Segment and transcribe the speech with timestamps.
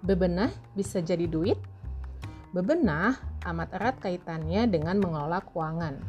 [0.00, 1.60] Bebenah bisa jadi duit?
[2.56, 6.00] Bebenah amat erat kaitannya dengan mengelola keuangan.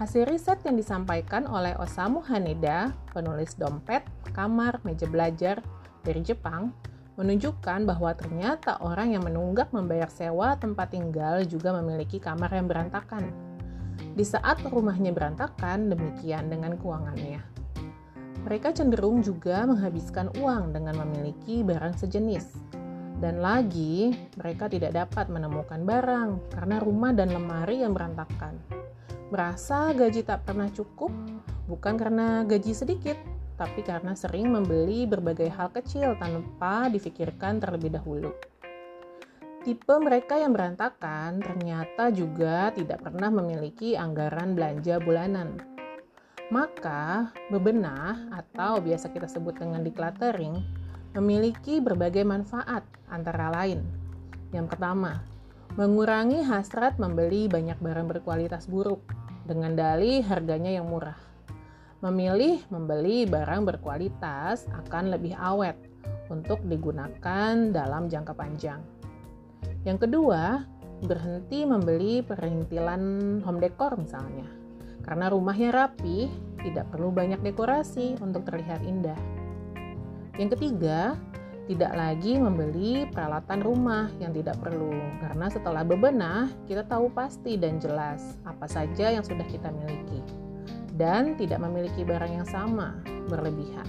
[0.00, 4.00] Hasil riset yang disampaikan oleh Osamu Haneda, penulis dompet,
[4.32, 5.60] kamar, meja belajar
[6.00, 6.72] dari Jepang,
[7.20, 13.28] menunjukkan bahwa ternyata orang yang menunggak membayar sewa tempat tinggal juga memiliki kamar yang berantakan.
[14.16, 17.42] Di saat rumahnya berantakan, demikian dengan keuangannya.
[18.46, 22.67] Mereka cenderung juga menghabiskan uang dengan memiliki barang sejenis,
[23.18, 28.54] dan lagi, mereka tidak dapat menemukan barang karena rumah dan lemari yang berantakan.
[29.34, 31.10] Merasa gaji tak pernah cukup,
[31.66, 33.18] bukan karena gaji sedikit,
[33.58, 38.30] tapi karena sering membeli berbagai hal kecil tanpa difikirkan terlebih dahulu.
[39.66, 45.58] Tipe mereka yang berantakan ternyata juga tidak pernah memiliki anggaran belanja bulanan.
[46.48, 53.84] Maka, bebenah atau biasa kita sebut dengan decluttering memiliki berbagai manfaat, antara lain.
[54.52, 55.24] Yang pertama,
[55.76, 59.04] mengurangi hasrat membeli banyak barang berkualitas buruk
[59.48, 61.16] dengan dalih harganya yang murah.
[61.98, 65.74] Memilih membeli barang berkualitas akan lebih awet
[66.30, 68.80] untuk digunakan dalam jangka panjang.
[69.82, 70.62] Yang kedua,
[71.02, 73.02] berhenti membeli perintilan
[73.42, 74.46] home decor misalnya.
[75.02, 76.28] Karena rumahnya rapi,
[76.60, 79.37] tidak perlu banyak dekorasi untuk terlihat indah.
[80.38, 81.18] Yang ketiga,
[81.66, 87.76] tidak lagi membeli peralatan rumah yang tidak perlu, karena setelah bebenah, kita tahu pasti dan
[87.82, 90.22] jelas apa saja yang sudah kita miliki,
[90.96, 92.96] dan tidak memiliki barang yang sama
[93.28, 93.84] berlebihan.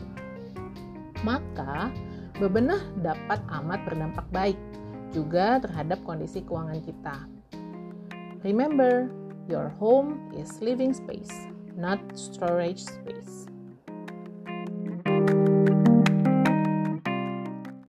[1.21, 1.93] Maka,
[2.41, 4.59] bebenah dapat amat berdampak baik
[5.13, 7.15] juga terhadap kondisi keuangan kita.
[8.41, 9.07] Remember,
[9.45, 13.45] your home is living space, not storage space.